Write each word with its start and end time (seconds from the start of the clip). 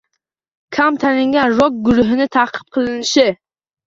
Kam 0.77 0.95
tanilgan 1.03 1.53
rok-guruhining 1.59 2.31
ta’qib 2.37 2.73
qilinishi 2.79 3.27